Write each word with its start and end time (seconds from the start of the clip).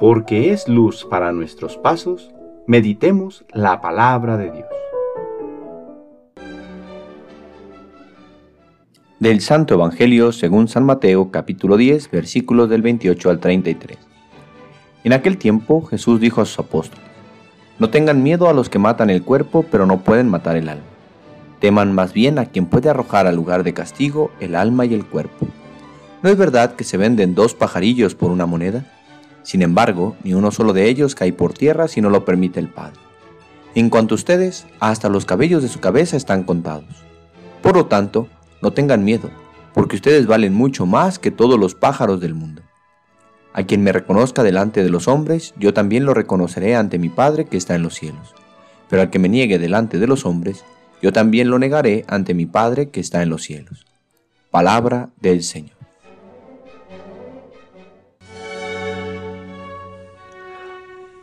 porque 0.00 0.50
es 0.50 0.66
luz 0.66 1.04
para 1.04 1.30
nuestros 1.30 1.76
pasos, 1.76 2.30
meditemos 2.66 3.44
la 3.52 3.82
palabra 3.82 4.38
de 4.38 4.50
Dios. 4.50 4.66
Del 9.18 9.42
Santo 9.42 9.74
Evangelio 9.74 10.32
según 10.32 10.68
San 10.68 10.84
Mateo 10.84 11.30
capítulo 11.30 11.76
10 11.76 12.10
versículos 12.10 12.70
del 12.70 12.80
28 12.80 13.28
al 13.28 13.40
33. 13.40 13.98
En 15.04 15.12
aquel 15.12 15.36
tiempo 15.36 15.82
Jesús 15.82 16.18
dijo 16.18 16.40
a 16.40 16.46
sus 16.46 16.60
apóstoles, 16.60 17.04
No 17.78 17.90
tengan 17.90 18.22
miedo 18.22 18.48
a 18.48 18.54
los 18.54 18.70
que 18.70 18.78
matan 18.78 19.10
el 19.10 19.22
cuerpo, 19.22 19.66
pero 19.70 19.84
no 19.84 20.00
pueden 20.00 20.30
matar 20.30 20.56
el 20.56 20.70
alma. 20.70 20.84
Teman 21.60 21.94
más 21.94 22.14
bien 22.14 22.38
a 22.38 22.46
quien 22.46 22.64
puede 22.64 22.88
arrojar 22.88 23.26
al 23.26 23.36
lugar 23.36 23.64
de 23.64 23.74
castigo 23.74 24.30
el 24.40 24.54
alma 24.54 24.86
y 24.86 24.94
el 24.94 25.04
cuerpo. 25.04 25.46
¿No 26.22 26.30
es 26.30 26.38
verdad 26.38 26.74
que 26.74 26.84
se 26.84 26.96
venden 26.96 27.34
dos 27.34 27.54
pajarillos 27.54 28.14
por 28.14 28.30
una 28.30 28.46
moneda? 28.46 28.86
Sin 29.42 29.62
embargo, 29.62 30.16
ni 30.22 30.34
uno 30.34 30.50
solo 30.50 30.72
de 30.72 30.88
ellos 30.88 31.14
cae 31.14 31.32
por 31.32 31.52
tierra 31.52 31.88
si 31.88 32.00
no 32.00 32.10
lo 32.10 32.24
permite 32.24 32.60
el 32.60 32.68
Padre. 32.68 33.00
En 33.74 33.88
cuanto 33.88 34.14
a 34.14 34.16
ustedes, 34.16 34.66
hasta 34.80 35.08
los 35.08 35.24
cabellos 35.24 35.62
de 35.62 35.68
su 35.68 35.80
cabeza 35.80 36.16
están 36.16 36.42
contados. 36.42 37.04
Por 37.62 37.76
lo 37.76 37.86
tanto, 37.86 38.28
no 38.62 38.72
tengan 38.72 39.04
miedo, 39.04 39.30
porque 39.74 39.96
ustedes 39.96 40.26
valen 40.26 40.54
mucho 40.54 40.86
más 40.86 41.18
que 41.18 41.30
todos 41.30 41.58
los 41.58 41.74
pájaros 41.74 42.20
del 42.20 42.34
mundo. 42.34 42.62
A 43.52 43.64
quien 43.64 43.82
me 43.82 43.92
reconozca 43.92 44.42
delante 44.42 44.82
de 44.82 44.90
los 44.90 45.08
hombres, 45.08 45.54
yo 45.58 45.74
también 45.74 46.04
lo 46.04 46.14
reconoceré 46.14 46.76
ante 46.76 46.98
mi 46.98 47.08
Padre 47.08 47.46
que 47.46 47.56
está 47.56 47.74
en 47.74 47.82
los 47.82 47.94
cielos. 47.94 48.34
Pero 48.88 49.02
al 49.02 49.10
que 49.10 49.18
me 49.18 49.28
niegue 49.28 49.58
delante 49.58 49.98
de 49.98 50.06
los 50.06 50.26
hombres, 50.26 50.64
yo 51.02 51.12
también 51.12 51.50
lo 51.50 51.58
negaré 51.58 52.04
ante 52.08 52.34
mi 52.34 52.46
Padre 52.46 52.90
que 52.90 53.00
está 53.00 53.22
en 53.22 53.30
los 53.30 53.42
cielos. 53.42 53.86
Palabra 54.50 55.10
del 55.20 55.42
Señor. 55.42 55.79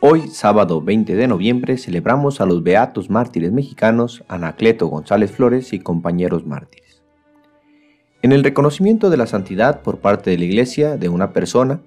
Hoy, 0.00 0.28
sábado 0.28 0.80
20 0.80 1.16
de 1.16 1.26
noviembre, 1.26 1.76
celebramos 1.76 2.40
a 2.40 2.46
los 2.46 2.62
beatos 2.62 3.10
mártires 3.10 3.50
mexicanos 3.50 4.22
Anacleto 4.28 4.86
González 4.86 5.32
Flores 5.32 5.72
y 5.72 5.80
compañeros 5.80 6.46
mártires. 6.46 7.02
En 8.22 8.30
el 8.30 8.44
reconocimiento 8.44 9.10
de 9.10 9.16
la 9.16 9.26
santidad 9.26 9.82
por 9.82 9.98
parte 9.98 10.30
de 10.30 10.38
la 10.38 10.44
Iglesia 10.44 10.96
de 10.96 11.08
una 11.08 11.32
persona, 11.32 11.80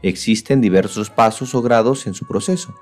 existen 0.00 0.62
diversos 0.62 1.10
pasos 1.10 1.54
o 1.54 1.60
grados 1.60 2.06
en 2.06 2.14
su 2.14 2.26
proceso, 2.26 2.74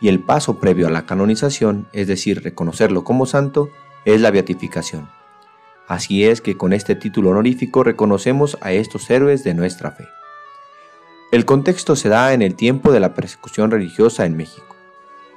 y 0.00 0.08
el 0.08 0.18
paso 0.18 0.58
previo 0.58 0.88
a 0.88 0.90
la 0.90 1.06
canonización, 1.06 1.86
es 1.92 2.08
decir, 2.08 2.42
reconocerlo 2.42 3.04
como 3.04 3.24
santo, 3.24 3.68
es 4.04 4.20
la 4.20 4.32
beatificación. 4.32 5.08
Así 5.86 6.24
es 6.24 6.40
que 6.40 6.56
con 6.56 6.72
este 6.72 6.96
título 6.96 7.30
honorífico 7.30 7.84
reconocemos 7.84 8.58
a 8.62 8.72
estos 8.72 9.08
héroes 9.10 9.44
de 9.44 9.54
nuestra 9.54 9.92
fe. 9.92 10.08
El 11.32 11.46
contexto 11.46 11.96
se 11.96 12.10
da 12.10 12.34
en 12.34 12.42
el 12.42 12.54
tiempo 12.54 12.92
de 12.92 13.00
la 13.00 13.14
persecución 13.14 13.70
religiosa 13.70 14.26
en 14.26 14.36
México, 14.36 14.76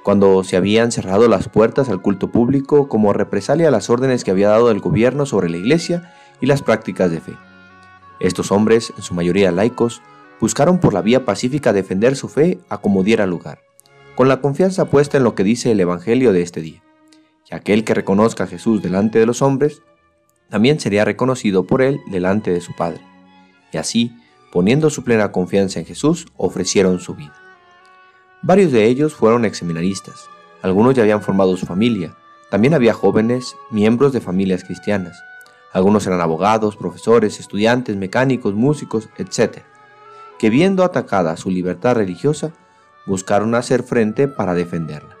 cuando 0.02 0.44
se 0.44 0.58
habían 0.58 0.92
cerrado 0.92 1.26
las 1.26 1.48
puertas 1.48 1.88
al 1.88 2.02
culto 2.02 2.30
público 2.30 2.86
como 2.86 3.14
represalia 3.14 3.68
a 3.68 3.70
las 3.70 3.88
órdenes 3.88 4.22
que 4.22 4.30
había 4.30 4.50
dado 4.50 4.70
el 4.70 4.80
gobierno 4.80 5.24
sobre 5.24 5.48
la 5.48 5.56
iglesia 5.56 6.12
y 6.38 6.44
las 6.44 6.60
prácticas 6.60 7.10
de 7.10 7.22
fe. 7.22 7.32
Estos 8.20 8.52
hombres, 8.52 8.92
en 8.94 9.02
su 9.02 9.14
mayoría 9.14 9.50
laicos, 9.52 10.02
buscaron 10.38 10.80
por 10.80 10.92
la 10.92 11.00
vía 11.00 11.24
pacífica 11.24 11.72
defender 11.72 12.14
su 12.14 12.28
fe 12.28 12.58
a 12.68 12.76
como 12.76 13.02
diera 13.02 13.24
lugar, 13.24 13.60
con 14.16 14.28
la 14.28 14.42
confianza 14.42 14.90
puesta 14.90 15.16
en 15.16 15.24
lo 15.24 15.34
que 15.34 15.44
dice 15.44 15.70
el 15.72 15.80
Evangelio 15.80 16.34
de 16.34 16.42
este 16.42 16.60
día, 16.60 16.82
que 17.48 17.54
aquel 17.54 17.84
que 17.84 17.94
reconozca 17.94 18.44
a 18.44 18.48
Jesús 18.48 18.82
delante 18.82 19.18
de 19.18 19.24
los 19.24 19.40
hombres, 19.40 19.80
también 20.50 20.78
sería 20.78 21.06
reconocido 21.06 21.66
por 21.66 21.80
él 21.80 22.00
delante 22.10 22.50
de 22.50 22.60
su 22.60 22.76
Padre. 22.76 23.00
Y 23.72 23.78
así, 23.78 24.12
poniendo 24.56 24.88
su 24.88 25.04
plena 25.04 25.32
confianza 25.32 25.80
en 25.80 25.84
Jesús, 25.84 26.28
ofrecieron 26.38 26.98
su 26.98 27.14
vida. 27.14 27.34
Varios 28.40 28.72
de 28.72 28.86
ellos 28.86 29.12
fueron 29.12 29.44
exseminaristas, 29.44 30.30
algunos 30.62 30.94
ya 30.94 31.02
habían 31.02 31.20
formado 31.20 31.58
su 31.58 31.66
familia, 31.66 32.16
también 32.50 32.72
había 32.72 32.94
jóvenes, 32.94 33.54
miembros 33.70 34.14
de 34.14 34.22
familias 34.22 34.64
cristianas, 34.64 35.22
algunos 35.74 36.06
eran 36.06 36.22
abogados, 36.22 36.74
profesores, 36.74 37.38
estudiantes, 37.38 37.96
mecánicos, 37.96 38.54
músicos, 38.54 39.10
etc., 39.18 39.58
que 40.38 40.48
viendo 40.48 40.84
atacada 40.84 41.36
su 41.36 41.50
libertad 41.50 41.96
religiosa, 41.96 42.54
buscaron 43.04 43.54
hacer 43.54 43.82
frente 43.82 44.26
para 44.26 44.54
defenderla. 44.54 45.18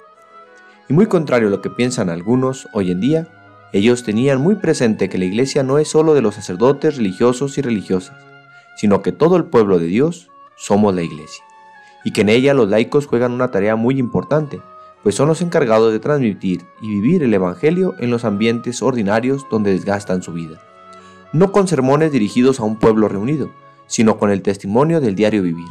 Y 0.88 0.94
muy 0.94 1.08
contrario 1.08 1.48
a 1.48 1.50
lo 1.50 1.60
que 1.60 1.68
piensan 1.68 2.08
algunos 2.08 2.68
hoy 2.72 2.90
en 2.90 3.02
día, 3.02 3.28
ellos 3.74 4.02
tenían 4.02 4.40
muy 4.40 4.54
presente 4.54 5.10
que 5.10 5.18
la 5.18 5.26
iglesia 5.26 5.62
no 5.62 5.76
es 5.76 5.88
solo 5.88 6.14
de 6.14 6.22
los 6.22 6.36
sacerdotes 6.36 6.96
religiosos 6.96 7.58
y 7.58 7.60
religiosas, 7.60 8.16
sino 8.76 9.02
que 9.02 9.12
todo 9.12 9.36
el 9.36 9.44
pueblo 9.44 9.78
de 9.78 9.86
Dios 9.86 10.30
somos 10.56 10.94
la 10.94 11.02
iglesia, 11.02 11.44
y 12.04 12.12
que 12.12 12.20
en 12.20 12.28
ella 12.28 12.54
los 12.54 12.68
laicos 12.68 13.06
juegan 13.06 13.32
una 13.32 13.50
tarea 13.50 13.76
muy 13.76 13.98
importante, 13.98 14.60
pues 15.02 15.14
son 15.14 15.28
los 15.28 15.40
encargados 15.42 15.92
de 15.92 16.00
transmitir 16.00 16.66
y 16.80 16.88
vivir 16.88 17.22
el 17.22 17.32
Evangelio 17.34 17.94
en 17.98 18.10
los 18.10 18.24
ambientes 18.24 18.82
ordinarios 18.82 19.46
donde 19.50 19.72
desgastan 19.72 20.22
su 20.22 20.32
vida, 20.32 20.60
no 21.32 21.52
con 21.52 21.68
sermones 21.68 22.12
dirigidos 22.12 22.60
a 22.60 22.64
un 22.64 22.76
pueblo 22.76 23.08
reunido, 23.08 23.50
sino 23.86 24.18
con 24.18 24.30
el 24.30 24.42
testimonio 24.42 25.00
del 25.00 25.14
diario 25.14 25.42
vivir, 25.42 25.68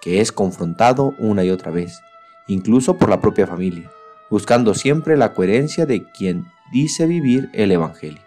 que 0.00 0.20
es 0.20 0.32
confrontado 0.32 1.14
una 1.18 1.44
y 1.44 1.50
otra 1.50 1.70
vez, 1.70 2.00
incluso 2.46 2.96
por 2.96 3.08
la 3.08 3.20
propia 3.20 3.46
familia, 3.46 3.90
buscando 4.30 4.74
siempre 4.74 5.16
la 5.16 5.34
coherencia 5.34 5.86
de 5.86 6.04
quien 6.04 6.46
dice 6.72 7.06
vivir 7.06 7.50
el 7.52 7.72
Evangelio. 7.72 8.22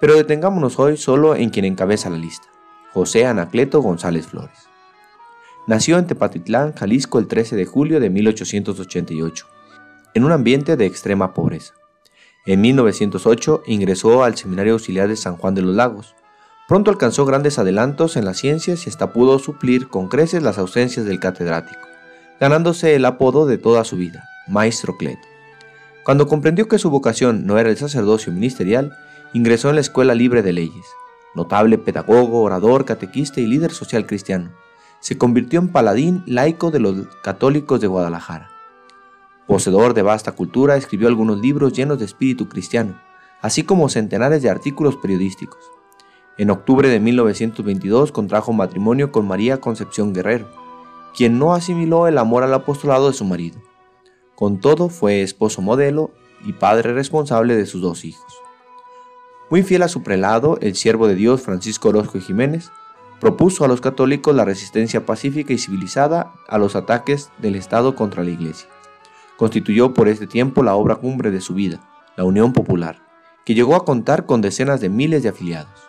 Pero 0.00 0.14
detengámonos 0.14 0.78
hoy 0.78 0.96
solo 0.96 1.34
en 1.34 1.50
quien 1.50 1.64
encabeza 1.64 2.10
la 2.10 2.18
lista, 2.18 2.46
José 2.96 3.26
Anacleto 3.26 3.82
González 3.82 4.26
Flores. 4.26 4.70
Nació 5.66 5.98
en 5.98 6.06
Tepatitlán, 6.06 6.72
Jalisco, 6.72 7.18
el 7.18 7.26
13 7.26 7.54
de 7.54 7.66
julio 7.66 8.00
de 8.00 8.08
1888, 8.08 9.46
en 10.14 10.24
un 10.24 10.32
ambiente 10.32 10.78
de 10.78 10.86
extrema 10.86 11.34
pobreza. 11.34 11.74
En 12.46 12.62
1908 12.62 13.64
ingresó 13.66 14.24
al 14.24 14.34
Seminario 14.38 14.72
Auxiliar 14.72 15.08
de 15.08 15.16
San 15.16 15.36
Juan 15.36 15.54
de 15.54 15.60
los 15.60 15.76
Lagos. 15.76 16.14
Pronto 16.68 16.90
alcanzó 16.90 17.26
grandes 17.26 17.58
adelantos 17.58 18.16
en 18.16 18.24
las 18.24 18.38
ciencias 18.38 18.86
y 18.86 18.88
hasta 18.88 19.12
pudo 19.12 19.38
suplir 19.40 19.88
con 19.88 20.08
creces 20.08 20.42
las 20.42 20.56
ausencias 20.56 21.04
del 21.04 21.20
catedrático, 21.20 21.86
ganándose 22.40 22.94
el 22.94 23.04
apodo 23.04 23.44
de 23.44 23.58
toda 23.58 23.84
su 23.84 23.98
vida, 23.98 24.24
Maestro 24.48 24.96
Cleto. 24.96 25.28
Cuando 26.02 26.26
comprendió 26.26 26.66
que 26.66 26.78
su 26.78 26.88
vocación 26.88 27.44
no 27.44 27.58
era 27.58 27.68
el 27.68 27.76
sacerdocio 27.76 28.32
ministerial, 28.32 28.96
ingresó 29.34 29.68
en 29.68 29.74
la 29.74 29.82
Escuela 29.82 30.14
Libre 30.14 30.40
de 30.40 30.54
Leyes, 30.54 30.86
notable 31.36 31.78
pedagogo, 31.78 32.42
orador, 32.42 32.84
catequista 32.84 33.40
y 33.40 33.46
líder 33.46 33.70
social 33.70 34.06
cristiano. 34.06 34.50
Se 35.00 35.18
convirtió 35.18 35.60
en 35.60 35.68
paladín 35.68 36.22
laico 36.26 36.70
de 36.70 36.80
los 36.80 37.06
católicos 37.22 37.80
de 37.80 37.86
Guadalajara. 37.86 38.50
Poseedor 39.46 39.94
de 39.94 40.02
vasta 40.02 40.32
cultura, 40.32 40.76
escribió 40.76 41.06
algunos 41.06 41.38
libros 41.38 41.72
llenos 41.72 41.98
de 41.98 42.06
espíritu 42.06 42.48
cristiano, 42.48 43.00
así 43.40 43.62
como 43.62 43.88
centenares 43.88 44.42
de 44.42 44.50
artículos 44.50 44.96
periodísticos. 44.96 45.60
En 46.38 46.50
octubre 46.50 46.88
de 46.88 46.98
1922 46.98 48.10
contrajo 48.12 48.52
matrimonio 48.52 49.12
con 49.12 49.28
María 49.28 49.60
Concepción 49.60 50.12
Guerrero, 50.12 50.48
quien 51.16 51.38
no 51.38 51.54
asimiló 51.54 52.08
el 52.08 52.18
amor 52.18 52.42
al 52.42 52.52
apostolado 52.52 53.08
de 53.08 53.14
su 53.14 53.24
marido. 53.24 53.60
Con 54.34 54.60
todo 54.60 54.88
fue 54.88 55.22
esposo 55.22 55.62
modelo 55.62 56.10
y 56.44 56.52
padre 56.52 56.92
responsable 56.92 57.56
de 57.56 57.66
sus 57.66 57.80
dos 57.80 58.04
hijos. 58.04 58.32
Muy 59.48 59.62
fiel 59.62 59.82
a 59.82 59.88
su 59.88 60.02
prelado, 60.02 60.58
el 60.60 60.74
siervo 60.74 61.06
de 61.06 61.14
Dios 61.14 61.40
Francisco 61.40 61.90
Orozco 61.90 62.18
y 62.18 62.20
Jiménez 62.20 62.72
propuso 63.20 63.64
a 63.64 63.68
los 63.68 63.80
católicos 63.80 64.34
la 64.34 64.44
resistencia 64.44 65.06
pacífica 65.06 65.52
y 65.52 65.58
civilizada 65.58 66.34
a 66.48 66.58
los 66.58 66.74
ataques 66.74 67.30
del 67.38 67.54
Estado 67.54 67.94
contra 67.94 68.24
la 68.24 68.30
Iglesia. 68.30 68.68
Constituyó 69.36 69.94
por 69.94 70.08
este 70.08 70.26
tiempo 70.26 70.62
la 70.62 70.74
obra 70.74 70.96
cumbre 70.96 71.30
de 71.30 71.40
su 71.40 71.54
vida, 71.54 71.80
la 72.16 72.24
Unión 72.24 72.52
Popular, 72.52 73.00
que 73.44 73.54
llegó 73.54 73.76
a 73.76 73.84
contar 73.84 74.26
con 74.26 74.40
decenas 74.40 74.80
de 74.80 74.88
miles 74.88 75.22
de 75.22 75.28
afiliados. 75.28 75.80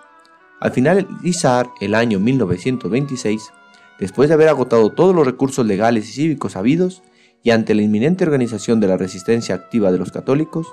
Al 0.60 0.72
finalizar 0.72 1.70
el 1.82 1.96
año 1.96 2.20
1926, 2.20 3.52
después 4.00 4.30
de 4.30 4.36
haber 4.36 4.50
agotado 4.50 4.92
todos 4.92 5.16
los 5.16 5.26
recursos 5.26 5.66
legales 5.66 6.08
y 6.10 6.14
cívicos 6.14 6.56
habidos, 6.56 7.02
y 7.44 7.52
ante 7.52 7.76
la 7.76 7.82
inminente 7.82 8.24
organización 8.24 8.80
de 8.80 8.88
la 8.88 8.98
resistencia 8.98 9.56
activa 9.56 9.92
de 9.92 9.98
los 9.98 10.12
católicos, 10.12 10.68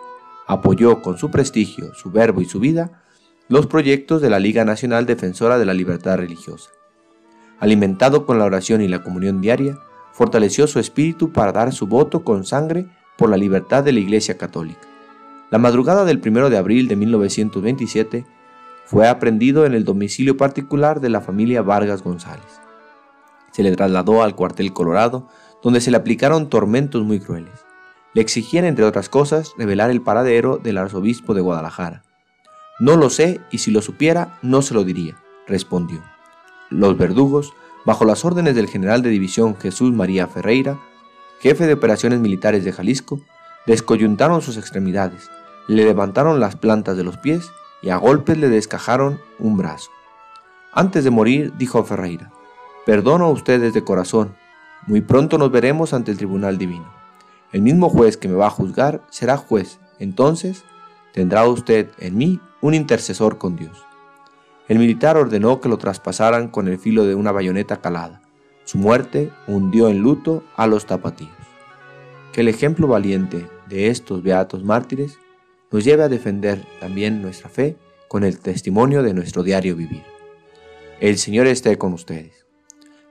apoyó 0.46 1.02
con 1.02 1.19
su 1.19 1.31
prestigio, 1.31 1.94
su 1.94 2.11
verbo 2.11 2.41
y 2.41 2.44
su 2.44 2.61
vida 2.61 3.02
los 3.49 3.67
proyectos 3.67 4.23
de 4.23 4.31
la 4.31 4.38
Liga 4.38 4.64
Nacional 4.64 5.05
Defensora 5.05 5.58
de 5.58 5.67
la 5.67 5.75
Libertad 5.75 6.17
Religiosa. 6.17 6.70
Alimentado 7.61 8.25
con 8.25 8.38
la 8.38 8.44
oración 8.44 8.81
y 8.81 8.88
la 8.88 9.02
comunión 9.02 9.41
diaria, 9.41 9.79
fortaleció 10.12 10.67
su 10.67 10.79
espíritu 10.79 11.32
para 11.32 11.52
dar 11.52 11.73
su 11.73 11.87
voto 11.87 12.25
con 12.25 12.44
sangre 12.44 12.87
por 13.19 13.29
la 13.29 13.37
libertad 13.37 13.85
de 13.85 13.93
la 13.93 14.00
Iglesia 14.00 14.38
Católica. 14.38 14.88
La 15.50 15.58
madrugada 15.58 16.05
del 16.05 16.23
1 16.25 16.50
de 16.50 16.56
abril 16.56 16.88
de 16.88 16.96
1927 16.96 18.25
fue 18.87 19.08
aprendido 19.08 19.67
en 19.67 19.75
el 19.75 19.85
domicilio 19.85 20.37
particular 20.37 21.00
de 21.00 21.11
la 21.11 21.20
familia 21.20 21.62
Vargas 21.62 22.02
González. 22.02 22.61
Se 23.52 23.62
le 23.62 23.75
trasladó 23.76 24.23
al 24.23 24.35
cuartel 24.35 24.73
Colorado, 24.73 25.29
donde 25.62 25.81
se 25.81 25.91
le 25.91 25.96
aplicaron 25.96 26.49
tormentos 26.49 27.05
muy 27.05 27.20
crueles. 27.20 27.63
Le 28.14 28.22
exigían, 28.22 28.64
entre 28.64 28.84
otras 28.84 29.08
cosas, 29.08 29.52
revelar 29.58 29.90
el 29.90 30.00
paradero 30.00 30.58
del 30.58 30.78
arzobispo 30.78 31.34
de 31.34 31.40
Guadalajara. 31.40 32.02
No 32.78 32.96
lo 32.96 33.11
sé 33.11 33.40
y 33.50 33.58
si 33.58 33.70
lo 33.70 33.82
supiera 33.82 34.38
no 34.43 34.62
se 34.62 34.75
lo 34.75 34.84
diría, 34.84 35.16
respondió. 35.46 36.02
Los 36.70 36.96
verdugos 36.96 37.52
bajo 37.84 38.05
las 38.05 38.25
órdenes 38.25 38.55
del 38.55 38.69
general 38.69 39.02
de 39.02 39.11
división 39.11 39.56
Jesús 39.56 39.93
María 39.93 40.26
Ferreira, 40.26 40.78
jefe 41.40 41.66
de 41.66 41.75
operaciones 41.75 42.20
militares 42.20 42.64
de 42.64 42.72
Jalisco, 42.72 43.20
descoyuntaron 43.66 44.43
sus 44.43 44.56
extremidades, 44.56 45.31
le 45.69 45.84
levantaron 45.84 46.40
las 46.40 46.56
plantas 46.56 46.96
de 46.96 47.05
los 47.05 47.19
pies 47.19 47.50
y 47.82 47.90
a 47.90 47.96
golpes 47.96 48.38
le 48.38 48.49
descajaron 48.49 49.20
un 49.38 49.56
brazo. 49.56 49.90
Antes 50.72 51.05
de 51.05 51.10
morir, 51.10 51.52
dijo 51.58 51.84
Ferreira, 51.84 52.32
perdono 52.87 53.26
a 53.26 53.31
ustedes 53.31 53.75
de 53.75 53.84
corazón, 53.84 54.34
muy 54.87 55.00
pronto 55.00 55.38
nos 55.38 55.50
veremos 55.50 55.93
ante 55.94 56.10
el 56.10 56.17
tribunal 56.17 56.58
divino. 56.58 57.04
El 57.55 57.62
mismo 57.62 57.89
juez 57.89 58.17
que 58.17 58.27
me 58.27 58.35
va 58.35 58.49
a 58.49 58.51
juzgar 58.51 59.03
será 59.11 59.37
juez, 59.37 59.79
entonces 60.01 60.65
tendrá 61.12 61.47
usted 61.47 61.89
en 62.01 62.19
mí 62.19 62.41
un 62.61 62.75
intercesor 62.75 63.39
con 63.39 63.55
Dios. 63.55 63.81
El 64.67 64.81
militar 64.81 65.17
ordenó 65.17 65.61
que 65.61 65.69
lo 65.69 65.79
traspasaran 65.79 66.49
con 66.49 66.67
el 66.67 66.81
filo 66.81 67.06
de 67.06 67.15
una 67.15 67.31
bayoneta 67.31 67.77
calada. 67.77 68.23
Su 68.65 68.79
muerte 68.79 69.31
hundió 69.47 69.89
en 69.89 70.01
luto 70.01 70.43
a 70.56 70.67
los 70.67 70.87
tapatíos. 70.87 71.31
Que 72.33 72.41
el 72.41 72.49
ejemplo 72.49 72.89
valiente 72.89 73.47
de 73.69 73.87
estos 73.87 74.25
beatos 74.25 74.65
mártires 74.65 75.21
nos 75.71 75.85
lleve 75.85 76.03
a 76.03 76.09
defender 76.09 76.67
también 76.81 77.23
nuestra 77.23 77.49
fe 77.49 77.77
con 78.09 78.25
el 78.25 78.41
testimonio 78.41 79.05
de 79.05 79.15
nuestro 79.15 79.45
diario 79.45 79.77
vivir. 79.77 80.03
El 80.99 81.19
Señor 81.19 81.47
esté 81.47 81.79
con 81.79 81.93
ustedes. 81.93 82.44